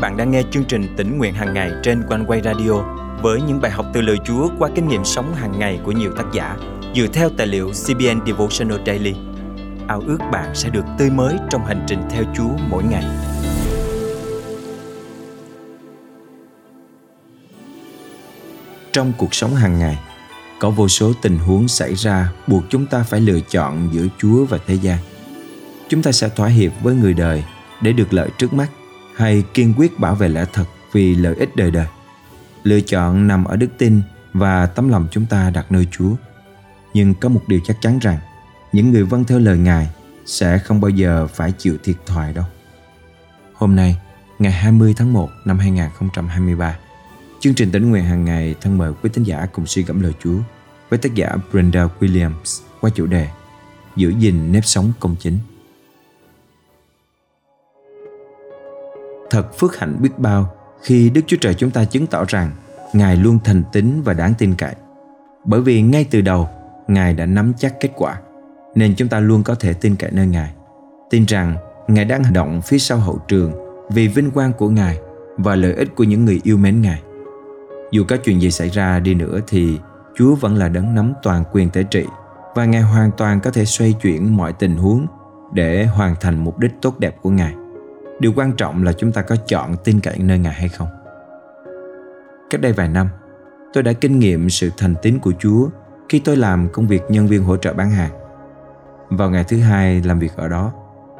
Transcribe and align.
bạn 0.00 0.16
đang 0.16 0.30
nghe 0.30 0.42
chương 0.50 0.64
trình 0.64 0.94
tỉnh 0.96 1.18
nguyện 1.18 1.34
hàng 1.34 1.54
ngày 1.54 1.70
trên 1.82 2.02
quanh 2.08 2.24
quay 2.26 2.40
radio 2.44 2.72
với 3.22 3.40
những 3.42 3.60
bài 3.60 3.70
học 3.70 3.86
từ 3.94 4.00
lời 4.00 4.16
Chúa 4.24 4.48
qua 4.58 4.70
kinh 4.74 4.88
nghiệm 4.88 5.04
sống 5.04 5.34
hàng 5.34 5.58
ngày 5.58 5.80
của 5.84 5.92
nhiều 5.92 6.12
tác 6.16 6.24
giả 6.32 6.56
dựa 6.94 7.06
theo 7.12 7.30
tài 7.36 7.46
liệu 7.46 7.70
CBN 7.70 8.26
Devotional 8.26 8.78
Daily. 8.86 9.14
Ao 9.88 10.02
ước 10.06 10.18
bạn 10.32 10.54
sẽ 10.54 10.70
được 10.70 10.84
tươi 10.98 11.10
mới 11.10 11.36
trong 11.50 11.64
hành 11.64 11.84
trình 11.88 12.02
theo 12.10 12.24
Chúa 12.36 12.50
mỗi 12.70 12.84
ngày. 12.84 13.04
Trong 18.92 19.12
cuộc 19.18 19.34
sống 19.34 19.54
hàng 19.54 19.78
ngày, 19.78 19.98
có 20.60 20.70
vô 20.70 20.88
số 20.88 21.12
tình 21.22 21.38
huống 21.38 21.68
xảy 21.68 21.94
ra 21.94 22.32
buộc 22.46 22.62
chúng 22.68 22.86
ta 22.86 23.02
phải 23.02 23.20
lựa 23.20 23.40
chọn 23.40 23.88
giữa 23.92 24.06
Chúa 24.18 24.44
và 24.44 24.58
thế 24.66 24.74
gian. 24.74 24.98
Chúng 25.88 26.02
ta 26.02 26.12
sẽ 26.12 26.28
thỏa 26.28 26.48
hiệp 26.48 26.72
với 26.82 26.94
người 26.94 27.14
đời 27.14 27.44
để 27.80 27.92
được 27.92 28.12
lợi 28.12 28.30
trước 28.38 28.52
mắt 28.52 28.68
hay 29.18 29.44
kiên 29.54 29.74
quyết 29.76 29.98
bảo 29.98 30.14
vệ 30.14 30.28
lẽ 30.28 30.44
thật 30.52 30.64
vì 30.92 31.14
lợi 31.14 31.34
ích 31.34 31.56
đời 31.56 31.70
đời. 31.70 31.86
Lựa 32.62 32.80
chọn 32.80 33.26
nằm 33.26 33.44
ở 33.44 33.56
đức 33.56 33.68
tin 33.78 34.02
và 34.32 34.66
tấm 34.66 34.88
lòng 34.88 35.06
chúng 35.10 35.26
ta 35.26 35.50
đặt 35.50 35.72
nơi 35.72 35.86
Chúa. 35.90 36.10
Nhưng 36.94 37.14
có 37.14 37.28
một 37.28 37.42
điều 37.46 37.60
chắc 37.64 37.76
chắn 37.80 37.98
rằng 37.98 38.18
những 38.72 38.90
người 38.90 39.04
vâng 39.04 39.24
theo 39.24 39.38
lời 39.38 39.58
Ngài 39.58 39.88
sẽ 40.26 40.58
không 40.58 40.80
bao 40.80 40.88
giờ 40.88 41.26
phải 41.26 41.52
chịu 41.52 41.76
thiệt 41.84 41.96
thòi 42.06 42.32
đâu. 42.32 42.44
Hôm 43.54 43.76
nay, 43.76 43.98
ngày 44.38 44.52
20 44.52 44.94
tháng 44.96 45.12
1 45.12 45.30
năm 45.44 45.58
2023, 45.58 46.78
chương 47.40 47.54
trình 47.54 47.70
tỉnh 47.70 47.90
nguyện 47.90 48.04
hàng 48.04 48.24
ngày 48.24 48.54
thân 48.60 48.78
mời 48.78 48.92
quý 49.02 49.10
tín 49.12 49.24
giả 49.24 49.46
cùng 49.52 49.66
suy 49.66 49.82
gẫm 49.82 50.00
lời 50.00 50.12
Chúa 50.24 50.38
với 50.88 50.98
tác 50.98 51.14
giả 51.14 51.36
Brenda 51.52 51.88
Williams 52.00 52.60
qua 52.80 52.90
chủ 52.94 53.06
đề 53.06 53.28
Giữ 53.96 54.12
gìn 54.18 54.52
nếp 54.52 54.64
sống 54.64 54.92
công 55.00 55.16
chính. 55.20 55.38
Thật 59.30 59.58
phước 59.58 59.78
hạnh 59.78 59.96
biết 60.00 60.18
bao 60.18 60.52
khi 60.82 61.10
Đức 61.10 61.20
Chúa 61.26 61.36
Trời 61.40 61.54
chúng 61.54 61.70
ta 61.70 61.84
chứng 61.84 62.06
tỏ 62.06 62.24
rằng 62.28 62.50
Ngài 62.92 63.16
luôn 63.16 63.38
thành 63.44 63.62
tín 63.72 64.02
và 64.04 64.12
đáng 64.12 64.34
tin 64.38 64.54
cậy. 64.54 64.74
Bởi 65.44 65.60
vì 65.60 65.82
ngay 65.82 66.06
từ 66.10 66.20
đầu, 66.20 66.48
Ngài 66.88 67.14
đã 67.14 67.26
nắm 67.26 67.52
chắc 67.58 67.80
kết 67.80 67.90
quả, 67.96 68.20
nên 68.74 68.94
chúng 68.96 69.08
ta 69.08 69.20
luôn 69.20 69.42
có 69.42 69.54
thể 69.54 69.72
tin 69.72 69.96
cậy 69.96 70.10
nơi 70.10 70.26
Ngài. 70.26 70.52
Tin 71.10 71.24
rằng 71.24 71.56
Ngài 71.88 72.04
đang 72.04 72.24
hành 72.24 72.32
động 72.32 72.60
phía 72.62 72.78
sau 72.78 72.98
hậu 72.98 73.18
trường 73.28 73.52
vì 73.90 74.08
vinh 74.08 74.30
quang 74.30 74.52
của 74.52 74.68
Ngài 74.68 74.98
và 75.36 75.54
lợi 75.54 75.72
ích 75.72 75.88
của 75.96 76.04
những 76.04 76.24
người 76.24 76.40
yêu 76.42 76.56
mến 76.56 76.82
Ngài. 76.82 77.02
Dù 77.90 78.04
có 78.08 78.16
chuyện 78.16 78.40
gì 78.40 78.50
xảy 78.50 78.68
ra 78.68 78.98
đi 78.98 79.14
nữa 79.14 79.40
thì 79.46 79.78
Chúa 80.16 80.34
vẫn 80.34 80.56
là 80.56 80.68
đấng 80.68 80.94
nắm 80.94 81.12
toàn 81.22 81.44
quyền 81.52 81.70
thể 81.70 81.82
trị 81.82 82.04
và 82.54 82.64
Ngài 82.64 82.82
hoàn 82.82 83.10
toàn 83.16 83.40
có 83.40 83.50
thể 83.50 83.64
xoay 83.64 83.92
chuyển 83.92 84.36
mọi 84.36 84.52
tình 84.52 84.76
huống 84.76 85.06
để 85.52 85.86
hoàn 85.86 86.14
thành 86.20 86.44
mục 86.44 86.58
đích 86.58 86.72
tốt 86.82 86.98
đẹp 86.98 87.16
của 87.22 87.30
Ngài. 87.30 87.54
Điều 88.18 88.32
quan 88.36 88.52
trọng 88.52 88.84
là 88.84 88.92
chúng 88.92 89.12
ta 89.12 89.22
có 89.22 89.36
chọn 89.36 89.76
tin 89.84 90.00
cậy 90.00 90.18
nơi 90.18 90.38
Ngài 90.38 90.52
hay 90.52 90.68
không. 90.68 90.88
Cách 92.50 92.60
đây 92.60 92.72
vài 92.72 92.88
năm, 92.88 93.08
tôi 93.72 93.82
đã 93.82 93.92
kinh 93.92 94.18
nghiệm 94.18 94.50
sự 94.50 94.70
thành 94.76 94.94
tín 95.02 95.18
của 95.18 95.32
Chúa 95.38 95.68
khi 96.08 96.18
tôi 96.18 96.36
làm 96.36 96.68
công 96.72 96.86
việc 96.86 97.02
nhân 97.08 97.26
viên 97.26 97.44
hỗ 97.44 97.56
trợ 97.56 97.72
bán 97.72 97.90
hàng. 97.90 98.10
Vào 99.10 99.30
ngày 99.30 99.44
thứ 99.48 99.60
hai 99.60 100.02
làm 100.02 100.18
việc 100.18 100.36
ở 100.36 100.48
đó, 100.48 100.72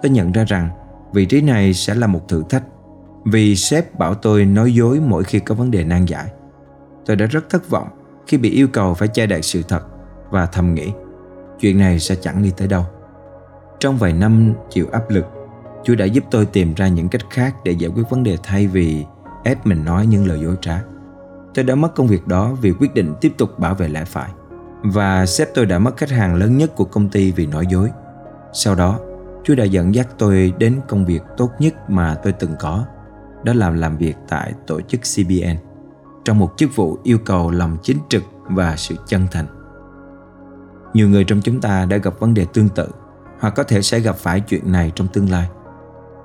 tôi 0.02 0.10
nhận 0.10 0.32
ra 0.32 0.44
rằng 0.44 0.70
vị 1.12 1.26
trí 1.26 1.40
này 1.40 1.74
sẽ 1.74 1.94
là 1.94 2.06
một 2.06 2.28
thử 2.28 2.42
thách 2.50 2.62
vì 3.24 3.56
sếp 3.56 3.98
bảo 3.98 4.14
tôi 4.14 4.44
nói 4.44 4.74
dối 4.74 5.00
mỗi 5.00 5.24
khi 5.24 5.38
có 5.38 5.54
vấn 5.54 5.70
đề 5.70 5.84
nan 5.84 6.04
giải. 6.04 6.32
Tôi 7.06 7.16
đã 7.16 7.26
rất 7.26 7.50
thất 7.50 7.70
vọng 7.70 7.88
khi 8.26 8.38
bị 8.38 8.50
yêu 8.50 8.68
cầu 8.72 8.94
phải 8.94 9.08
che 9.08 9.26
đậy 9.26 9.42
sự 9.42 9.62
thật 9.68 9.82
và 10.30 10.46
thầm 10.46 10.74
nghĩ 10.74 10.92
chuyện 11.60 11.78
này 11.78 11.98
sẽ 11.98 12.14
chẳng 12.14 12.42
đi 12.42 12.52
tới 12.56 12.68
đâu. 12.68 12.84
Trong 13.80 13.96
vài 13.96 14.12
năm 14.12 14.52
chịu 14.70 14.86
áp 14.92 15.10
lực 15.10 15.24
Chúa 15.84 15.94
đã 15.94 16.04
giúp 16.04 16.24
tôi 16.30 16.46
tìm 16.46 16.74
ra 16.74 16.88
những 16.88 17.08
cách 17.08 17.30
khác 17.30 17.54
để 17.64 17.72
giải 17.72 17.90
quyết 17.94 18.02
vấn 18.10 18.22
đề 18.22 18.36
thay 18.42 18.66
vì 18.66 19.04
ép 19.44 19.66
mình 19.66 19.84
nói 19.84 20.06
những 20.06 20.26
lời 20.26 20.40
dối 20.40 20.56
trá. 20.60 20.82
Tôi 21.54 21.64
đã 21.64 21.74
mất 21.74 21.94
công 21.94 22.06
việc 22.06 22.26
đó 22.26 22.56
vì 22.60 22.72
quyết 22.72 22.94
định 22.94 23.14
tiếp 23.20 23.32
tục 23.38 23.58
bảo 23.58 23.74
vệ 23.74 23.88
lẽ 23.88 24.04
phải. 24.04 24.30
Và 24.82 25.26
sếp 25.26 25.48
tôi 25.54 25.66
đã 25.66 25.78
mất 25.78 25.96
khách 25.96 26.10
hàng 26.10 26.34
lớn 26.34 26.58
nhất 26.58 26.76
của 26.76 26.84
công 26.84 27.08
ty 27.08 27.32
vì 27.32 27.46
nói 27.46 27.66
dối. 27.66 27.90
Sau 28.52 28.74
đó, 28.74 28.98
Chúa 29.44 29.54
đã 29.54 29.64
dẫn 29.64 29.94
dắt 29.94 30.08
tôi 30.18 30.52
đến 30.58 30.80
công 30.88 31.04
việc 31.04 31.22
tốt 31.36 31.50
nhất 31.58 31.90
mà 31.90 32.14
tôi 32.14 32.32
từng 32.32 32.52
có. 32.60 32.84
Đó 33.44 33.52
là 33.52 33.70
làm 33.70 33.96
việc 33.96 34.16
tại 34.28 34.52
tổ 34.66 34.80
chức 34.80 35.00
CBN 35.00 35.56
trong 36.24 36.38
một 36.38 36.52
chức 36.56 36.76
vụ 36.76 36.98
yêu 37.02 37.18
cầu 37.18 37.50
lòng 37.50 37.76
chính 37.82 37.98
trực 38.08 38.22
và 38.48 38.76
sự 38.76 38.94
chân 39.06 39.26
thành. 39.30 39.46
Nhiều 40.94 41.08
người 41.08 41.24
trong 41.24 41.40
chúng 41.40 41.60
ta 41.60 41.84
đã 41.84 41.96
gặp 41.96 42.20
vấn 42.20 42.34
đề 42.34 42.46
tương 42.52 42.68
tự 42.68 42.88
hoặc 43.40 43.50
có 43.50 43.62
thể 43.62 43.82
sẽ 43.82 44.00
gặp 44.00 44.16
phải 44.16 44.40
chuyện 44.40 44.72
này 44.72 44.92
trong 44.94 45.08
tương 45.08 45.30
lai 45.30 45.48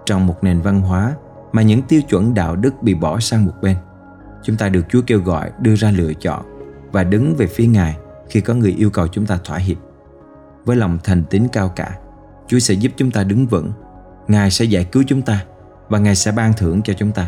trong 0.05 0.27
một 0.27 0.43
nền 0.43 0.61
văn 0.61 0.81
hóa 0.81 1.15
mà 1.51 1.61
những 1.61 1.81
tiêu 1.81 2.01
chuẩn 2.01 2.33
đạo 2.33 2.55
đức 2.55 2.83
bị 2.83 2.93
bỏ 2.93 3.19
sang 3.19 3.45
một 3.45 3.53
bên. 3.61 3.77
Chúng 4.43 4.57
ta 4.57 4.69
được 4.69 4.85
chúa 4.89 5.01
kêu 5.07 5.19
gọi 5.19 5.51
đưa 5.59 5.75
ra 5.75 5.91
lựa 5.91 6.13
chọn 6.13 6.45
và 6.91 7.03
đứng 7.03 7.35
về 7.35 7.47
phía 7.47 7.65
ngài 7.65 7.97
khi 8.29 8.41
có 8.41 8.53
người 8.53 8.71
yêu 8.71 8.89
cầu 8.89 9.07
chúng 9.07 9.25
ta 9.25 9.39
thỏa 9.43 9.57
hiệp. 9.57 9.77
Với 10.65 10.75
lòng 10.75 10.97
thành 11.03 11.23
tín 11.29 11.47
cao 11.51 11.69
cả 11.69 11.97
chúa 12.47 12.59
sẽ 12.59 12.73
giúp 12.73 12.91
chúng 12.95 13.11
ta 13.11 13.23
đứng 13.23 13.47
vững 13.47 13.71
ngài 14.27 14.51
sẽ 14.51 14.65
giải 14.65 14.83
cứu 14.83 15.03
chúng 15.07 15.21
ta 15.21 15.45
và 15.89 15.99
ngài 15.99 16.15
sẽ 16.15 16.31
ban 16.31 16.53
thưởng 16.53 16.81
cho 16.81 16.93
chúng 16.93 17.11
ta. 17.11 17.27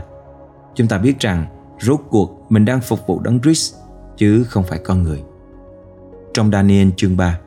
Chúng 0.76 0.88
ta 0.88 0.98
biết 0.98 1.20
rằng 1.20 1.46
rốt 1.82 2.00
cuộc 2.10 2.46
mình 2.50 2.66
đang 2.66 2.82
phục 2.82 3.08
vụ 3.08 3.20
đấng 3.20 3.40
Christ 3.40 3.76
chứ 4.18 4.44
không 4.44 4.64
phải 4.64 4.80
con 4.80 5.04
người. 5.04 5.24
Trong 6.34 6.52
Daniel 6.52 6.90
chương 6.98 7.18
3 7.18 7.40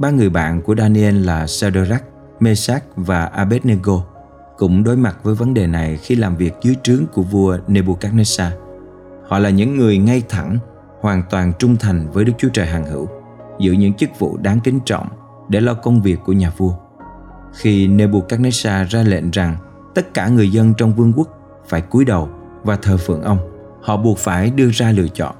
ba 0.00 0.10
người 0.10 0.30
bạn 0.30 0.62
của 0.62 0.74
Daniel 0.74 1.14
là 1.14 1.46
Shadrach, 1.46 2.04
Meshach 2.40 2.84
và 2.96 3.24
Abednego 3.24 4.09
cũng 4.60 4.84
đối 4.84 4.96
mặt 4.96 5.16
với 5.22 5.34
vấn 5.34 5.54
đề 5.54 5.66
này 5.66 5.96
khi 5.96 6.14
làm 6.14 6.36
việc 6.36 6.54
dưới 6.62 6.76
trướng 6.82 7.06
của 7.12 7.22
vua 7.22 7.58
Nebuchadnezzar. 7.68 8.50
Họ 9.28 9.38
là 9.38 9.50
những 9.50 9.76
người 9.76 9.98
ngay 9.98 10.22
thẳng, 10.28 10.58
hoàn 11.00 11.22
toàn 11.30 11.52
trung 11.58 11.76
thành 11.76 12.10
với 12.12 12.24
Đức 12.24 12.32
Chúa 12.38 12.48
Trời 12.48 12.66
hàng 12.66 12.84
hữu, 12.84 13.08
giữ 13.58 13.72
những 13.72 13.94
chức 13.94 14.10
vụ 14.18 14.36
đáng 14.36 14.60
kính 14.64 14.80
trọng 14.84 15.08
để 15.48 15.60
lo 15.60 15.74
công 15.74 16.02
việc 16.02 16.18
của 16.24 16.32
nhà 16.32 16.52
vua. 16.56 16.72
Khi 17.54 17.88
Nebuchadnezzar 17.88 18.84
ra 18.84 19.02
lệnh 19.02 19.30
rằng 19.30 19.56
tất 19.94 20.14
cả 20.14 20.28
người 20.28 20.52
dân 20.52 20.74
trong 20.76 20.94
vương 20.94 21.12
quốc 21.16 21.28
phải 21.68 21.80
cúi 21.80 22.04
đầu 22.04 22.28
và 22.62 22.76
thờ 22.76 22.96
phượng 22.96 23.22
ông, 23.22 23.38
họ 23.82 23.96
buộc 23.96 24.18
phải 24.18 24.50
đưa 24.50 24.70
ra 24.70 24.92
lựa 24.92 25.08
chọn. 25.08 25.34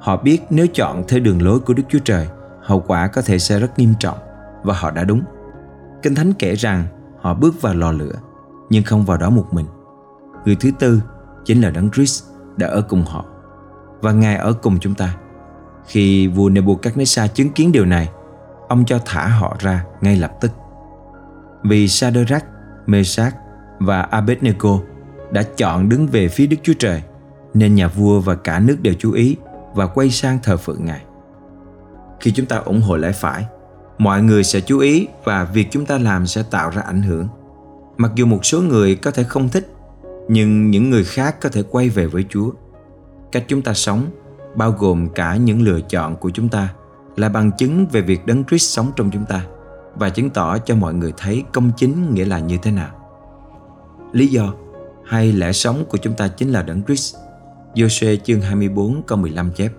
Họ 0.00 0.16
biết 0.16 0.40
nếu 0.50 0.66
chọn 0.74 1.04
theo 1.08 1.20
đường 1.20 1.42
lối 1.42 1.60
của 1.60 1.74
Đức 1.74 1.82
Chúa 1.88 1.98
Trời, 2.04 2.28
hậu 2.62 2.80
quả 2.80 3.06
có 3.06 3.22
thể 3.22 3.38
sẽ 3.38 3.58
rất 3.58 3.78
nghiêm 3.78 3.94
trọng 3.98 4.18
và 4.62 4.74
họ 4.74 4.90
đã 4.90 5.04
đúng. 5.04 5.22
Kinh 6.02 6.14
Thánh 6.14 6.32
kể 6.32 6.54
rằng 6.54 6.84
họ 7.20 7.34
bước 7.34 7.62
vào 7.62 7.74
lò 7.74 7.92
lửa 7.92 8.12
nhưng 8.70 8.84
không 8.84 9.04
vào 9.04 9.16
đó 9.16 9.30
một 9.30 9.46
mình. 9.50 9.66
Người 10.44 10.56
thứ 10.60 10.70
tư 10.78 11.02
chính 11.44 11.60
là 11.60 11.70
Đấng 11.70 11.90
Christ 11.90 12.24
đã 12.56 12.66
ở 12.66 12.82
cùng 12.82 13.04
họ 13.04 13.24
và 14.00 14.12
Ngài 14.12 14.36
ở 14.36 14.52
cùng 14.52 14.78
chúng 14.80 14.94
ta. 14.94 15.16
Khi 15.86 16.26
vua 16.26 16.50
Nebuchadnezzar 16.50 17.28
chứng 17.28 17.50
kiến 17.50 17.72
điều 17.72 17.84
này, 17.84 18.08
ông 18.68 18.84
cho 18.84 18.98
thả 19.04 19.26
họ 19.26 19.56
ra 19.58 19.84
ngay 20.00 20.16
lập 20.16 20.32
tức. 20.40 20.50
Vì 21.62 21.88
Sadrach, 21.88 22.44
Meshach 22.86 23.34
và 23.78 24.02
Abednego 24.02 24.80
đã 25.30 25.42
chọn 25.42 25.88
đứng 25.88 26.06
về 26.06 26.28
phía 26.28 26.46
Đức 26.46 26.56
Chúa 26.62 26.72
Trời, 26.78 27.02
nên 27.54 27.74
nhà 27.74 27.88
vua 27.88 28.20
và 28.20 28.34
cả 28.34 28.58
nước 28.58 28.76
đều 28.82 28.94
chú 28.98 29.12
ý 29.12 29.36
và 29.74 29.86
quay 29.86 30.10
sang 30.10 30.38
thờ 30.42 30.56
phượng 30.56 30.84
Ngài. 30.84 31.04
Khi 32.20 32.32
chúng 32.32 32.46
ta 32.46 32.56
ủng 32.56 32.82
hộ 32.82 32.96
lẽ 32.96 33.12
phải, 33.12 33.46
mọi 33.98 34.22
người 34.22 34.44
sẽ 34.44 34.60
chú 34.60 34.78
ý 34.78 35.08
và 35.24 35.44
việc 35.44 35.68
chúng 35.70 35.86
ta 35.86 35.98
làm 35.98 36.26
sẽ 36.26 36.42
tạo 36.50 36.70
ra 36.70 36.82
ảnh 36.82 37.02
hưởng 37.02 37.28
mặc 37.96 38.12
dù 38.14 38.26
một 38.26 38.44
số 38.44 38.62
người 38.62 38.96
có 38.96 39.10
thể 39.10 39.24
không 39.24 39.48
thích, 39.48 39.74
nhưng 40.28 40.70
những 40.70 40.90
người 40.90 41.04
khác 41.04 41.36
có 41.40 41.48
thể 41.48 41.62
quay 41.70 41.88
về 41.88 42.06
với 42.06 42.24
chúa 42.28 42.50
cách 43.32 43.44
chúng 43.48 43.62
ta 43.62 43.74
sống, 43.74 44.04
bao 44.54 44.70
gồm 44.70 45.08
cả 45.14 45.36
những 45.36 45.62
lựa 45.62 45.80
chọn 45.80 46.16
của 46.16 46.30
chúng 46.30 46.48
ta, 46.48 46.74
là 47.16 47.28
bằng 47.28 47.50
chứng 47.58 47.86
về 47.86 48.00
việc 48.00 48.26
đấng 48.26 48.44
Christ 48.44 48.76
sống 48.76 48.92
trong 48.96 49.10
chúng 49.10 49.24
ta 49.24 49.46
và 49.94 50.08
chứng 50.08 50.30
tỏ 50.30 50.58
cho 50.58 50.74
mọi 50.74 50.94
người 50.94 51.12
thấy 51.16 51.44
công 51.52 51.70
chính 51.76 52.14
nghĩa 52.14 52.24
là 52.24 52.38
như 52.38 52.58
thế 52.62 52.70
nào. 52.70 52.90
Lý 54.12 54.26
do 54.26 54.54
hay 55.04 55.32
lẽ 55.32 55.52
sống 55.52 55.84
của 55.88 55.98
chúng 55.98 56.14
ta 56.14 56.28
chính 56.28 56.52
là 56.52 56.62
đấng 56.62 56.82
Christ. 56.82 57.16
Joshua 57.74 58.16
chương 58.16 58.40
24 58.40 59.02
câu 59.06 59.18
15 59.18 59.52
chép, 59.52 59.72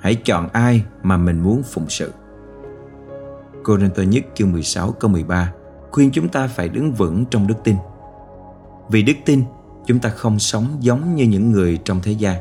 Hãy 0.00 0.14
chọn 0.14 0.48
ai 0.52 0.84
mà 1.02 1.16
mình 1.16 1.40
muốn 1.40 1.62
phụng 1.62 1.86
sự. 1.88 2.12
Cô-rinh-tô 3.62 4.02
nhất 4.02 4.24
chương 4.34 4.52
16 4.52 4.92
câu 4.92 5.10
13 5.10 5.52
khuyên 5.94 6.10
chúng 6.10 6.28
ta 6.28 6.46
phải 6.46 6.68
đứng 6.68 6.92
vững 6.92 7.24
trong 7.30 7.46
đức 7.46 7.54
tin. 7.64 7.76
Vì 8.88 9.02
đức 9.02 9.12
tin, 9.24 9.42
chúng 9.86 9.98
ta 9.98 10.08
không 10.08 10.38
sống 10.38 10.66
giống 10.80 11.14
như 11.14 11.24
những 11.24 11.52
người 11.52 11.78
trong 11.84 12.00
thế 12.02 12.12
gian. 12.12 12.36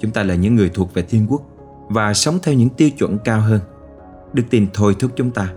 Chúng 0.00 0.10
ta 0.10 0.22
là 0.22 0.34
những 0.34 0.54
người 0.54 0.70
thuộc 0.74 0.94
về 0.94 1.02
thiên 1.02 1.26
quốc 1.28 1.42
và 1.88 2.14
sống 2.14 2.38
theo 2.42 2.54
những 2.54 2.68
tiêu 2.68 2.90
chuẩn 2.90 3.18
cao 3.18 3.40
hơn. 3.40 3.60
Đức 4.32 4.42
tin 4.50 4.66
thôi 4.74 4.96
thúc 4.98 5.10
chúng 5.16 5.30
ta. 5.30 5.52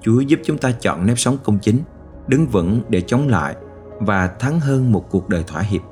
Chúa 0.00 0.20
giúp 0.20 0.40
chúng 0.44 0.58
ta 0.58 0.72
chọn 0.72 1.06
nếp 1.06 1.18
sống 1.18 1.36
công 1.42 1.58
chính, 1.58 1.78
đứng 2.26 2.46
vững 2.46 2.80
để 2.88 3.00
chống 3.00 3.28
lại 3.28 3.56
và 3.98 4.26
thắng 4.26 4.60
hơn 4.60 4.92
một 4.92 5.10
cuộc 5.10 5.28
đời 5.28 5.44
thỏa 5.46 5.62
hiệp. 5.62 5.82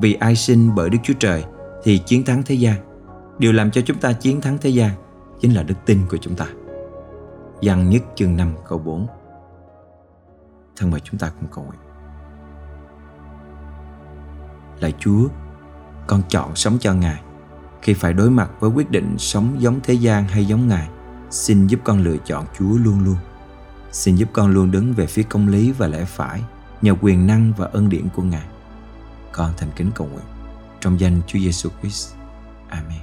Vì 0.00 0.14
ai 0.14 0.36
sinh 0.36 0.74
bởi 0.74 0.90
Đức 0.90 0.98
Chúa 1.02 1.14
Trời 1.18 1.44
thì 1.82 1.98
chiến 1.98 2.24
thắng 2.24 2.42
thế 2.46 2.54
gian. 2.54 2.74
Điều 3.38 3.52
làm 3.52 3.70
cho 3.70 3.80
chúng 3.80 3.98
ta 3.98 4.12
chiến 4.12 4.40
thắng 4.40 4.58
thế 4.58 4.70
gian 4.70 4.90
chính 5.40 5.54
là 5.54 5.62
đức 5.62 5.76
tin 5.86 5.98
của 6.10 6.16
chúng 6.16 6.34
ta. 6.34 6.46
Giăng 7.60 7.90
nhất 7.90 8.02
chương 8.14 8.36
5 8.36 8.52
câu 8.68 8.78
4 8.78 9.06
Thân 10.78 10.90
mời 10.90 11.00
chúng 11.00 11.18
ta 11.18 11.30
cùng 11.40 11.48
cầu 11.52 11.64
nguyện. 11.64 11.80
Lạy 14.80 14.94
Chúa, 14.98 15.28
con 16.06 16.22
chọn 16.28 16.56
sống 16.56 16.78
cho 16.80 16.94
Ngài. 16.94 17.22
Khi 17.82 17.94
phải 17.94 18.12
đối 18.12 18.30
mặt 18.30 18.50
với 18.60 18.70
quyết 18.70 18.90
định 18.90 19.14
sống 19.18 19.56
giống 19.58 19.80
thế 19.82 19.94
gian 19.94 20.28
hay 20.28 20.44
giống 20.44 20.68
Ngài, 20.68 20.88
xin 21.30 21.66
giúp 21.66 21.80
con 21.84 22.02
lựa 22.02 22.16
chọn 22.24 22.44
Chúa 22.58 22.78
luôn 22.78 23.04
luôn. 23.04 23.16
Xin 23.92 24.16
giúp 24.16 24.28
con 24.32 24.50
luôn 24.50 24.70
đứng 24.70 24.92
về 24.92 25.06
phía 25.06 25.22
công 25.22 25.48
lý 25.48 25.72
và 25.72 25.86
lẽ 25.86 26.04
phải 26.04 26.42
nhờ 26.82 26.94
quyền 27.00 27.26
năng 27.26 27.52
và 27.56 27.66
ân 27.72 27.88
điển 27.88 28.08
của 28.16 28.22
Ngài. 28.22 28.46
Con 29.32 29.52
thành 29.56 29.70
kính 29.76 29.90
cầu 29.94 30.06
nguyện 30.06 30.24
trong 30.80 31.00
danh 31.00 31.20
Chúa 31.26 31.38
Giêsu 31.38 31.70
Christ. 31.80 32.14
Amen. 32.68 33.00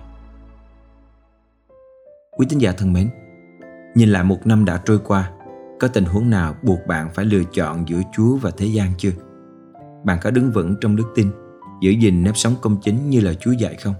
Quý 2.37 2.45
tín 2.49 2.59
giả 2.59 2.71
thân 2.71 2.93
mến, 2.93 3.09
nhìn 3.95 4.09
lại 4.09 4.23
một 4.23 4.47
năm 4.47 4.65
đã 4.65 4.81
trôi 4.85 4.99
qua, 4.99 5.31
có 5.79 5.87
tình 5.87 6.05
huống 6.05 6.29
nào 6.29 6.55
buộc 6.61 6.79
bạn 6.87 7.09
phải 7.13 7.25
lựa 7.25 7.43
chọn 7.53 7.89
giữa 7.89 8.01
Chúa 8.15 8.35
và 8.35 8.51
thế 8.57 8.65
gian 8.65 8.91
chưa? 8.97 9.11
Bạn 10.05 10.17
có 10.21 10.31
đứng 10.31 10.51
vững 10.51 10.75
trong 10.81 10.95
đức 10.95 11.05
tin, 11.15 11.31
giữ 11.81 11.91
gìn 11.91 12.23
nếp 12.23 12.37
sống 12.37 12.55
công 12.61 12.77
chính 12.81 13.09
như 13.09 13.19
là 13.21 13.33
Chúa 13.33 13.51
dạy 13.51 13.75
không? 13.75 13.93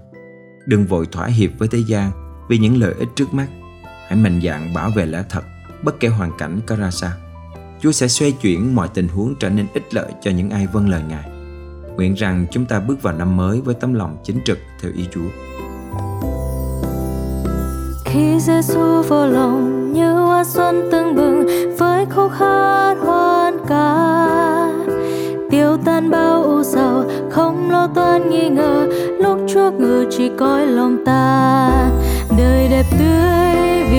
Đừng 0.66 0.86
vội 0.86 1.06
thỏa 1.12 1.26
hiệp 1.26 1.50
với 1.58 1.68
thế 1.68 1.78
gian 1.86 2.10
vì 2.48 2.58
những 2.58 2.80
lợi 2.80 2.94
ích 2.98 3.08
trước 3.16 3.34
mắt. 3.34 3.46
Hãy 4.08 4.16
mạnh 4.16 4.40
dạn 4.44 4.74
bảo 4.74 4.90
vệ 4.90 5.06
lẽ 5.06 5.24
thật, 5.28 5.44
bất 5.82 6.00
kể 6.00 6.08
hoàn 6.08 6.30
cảnh 6.38 6.60
có 6.66 6.76
ra 6.76 6.90
sao. 6.90 7.12
Chúa 7.80 7.92
sẽ 7.92 8.08
xoay 8.08 8.32
chuyển 8.32 8.74
mọi 8.74 8.88
tình 8.94 9.08
huống 9.08 9.34
trở 9.40 9.50
nên 9.50 9.66
ích 9.74 9.94
lợi 9.94 10.12
cho 10.20 10.30
những 10.30 10.50
ai 10.50 10.66
vâng 10.72 10.88
lời 10.88 11.02
Ngài. 11.08 11.30
Nguyện 11.96 12.14
rằng 12.14 12.46
chúng 12.50 12.64
ta 12.64 12.80
bước 12.80 13.02
vào 13.02 13.14
năm 13.14 13.36
mới 13.36 13.60
với 13.60 13.74
tấm 13.74 13.94
lòng 13.94 14.16
chính 14.24 14.40
trực 14.44 14.58
theo 14.80 14.92
ý 14.92 15.04
Chúa. 15.10 15.28
Khi 18.04 18.40
Giêsu 18.40 19.02
vô 19.08 19.26
lòng 19.26 19.92
như 19.92 20.12
hoa 20.12 20.44
xuân 20.44 20.88
tưng 20.92 21.14
bừng 21.14 21.35
với 22.28 22.38
khúc 22.38 22.40
hát 22.40 22.94
hoan 23.00 23.54
ca. 23.68 23.96
Tiêu 25.50 25.76
tan 25.84 26.10
bao 26.10 26.42
u 26.42 26.62
sầu, 26.62 27.04
không 27.30 27.70
lo 27.70 27.88
toan 27.94 28.30
nghi 28.30 28.48
ngờ, 28.48 28.86
lúc 29.20 29.38
Chúa 29.48 29.70
ngự 29.70 30.06
chỉ 30.10 30.30
coi 30.38 30.66
lòng 30.66 31.04
ta. 31.04 31.70
Đời 32.38 32.68
đẹp 32.70 32.84
tươi 32.98 33.84
vì 33.90 33.95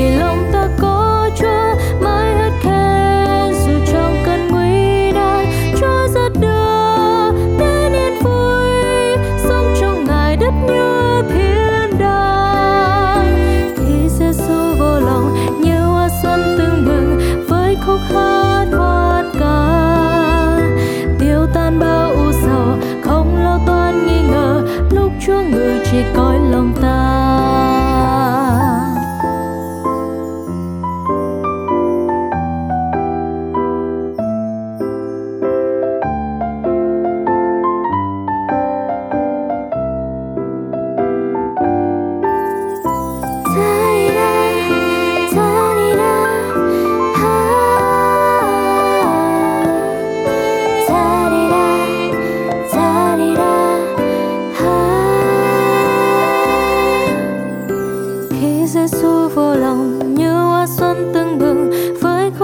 chỉ 25.91 25.97
coi 26.15 26.39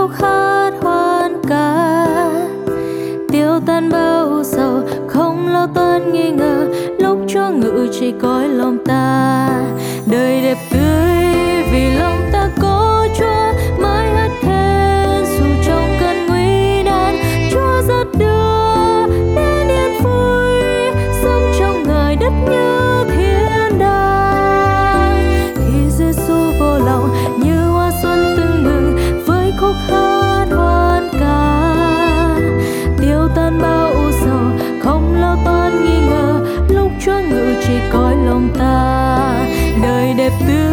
khúc 0.04 0.12
hát 0.22 0.72
hoan 0.82 1.42
ca. 1.50 1.76
Tiêu 3.32 3.60
tan 3.66 3.90
bao 3.90 4.44
sầu, 4.44 4.82
không 5.08 5.48
lo 5.48 5.68
toan 5.76 6.14
nghi 6.14 6.32
ngờ, 6.32 6.68
lúc 7.00 7.20
Chúa 7.28 7.50
ngự 7.50 7.88
chỉ 8.00 8.14
cõi 8.22 8.50
lòng 8.50 8.78
ta. 8.86 9.50
Đời 10.12 10.42
đẹp 10.42 10.58
tươi 10.72 11.13
chỉ 37.68 37.74
cõi 37.92 38.16
lòng 38.26 38.50
ta. 38.60 39.46
Đời 39.84 40.14
đẹp 40.18 40.32
tươi 40.48 40.73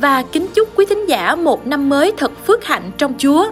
và 0.00 0.22
kính 0.32 0.46
chúc 0.54 0.68
quý 0.76 0.86
thính 0.86 1.08
giả 1.08 1.34
một 1.34 1.66
năm 1.66 1.88
mới 1.88 2.12
thật 2.16 2.32
phước 2.46 2.64
hạnh 2.64 2.90
trong 2.98 3.14
Chúa. 3.18 3.50